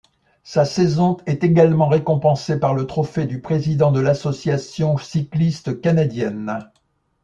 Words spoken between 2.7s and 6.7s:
le Trophée du président de l'Association cycliste canadienne.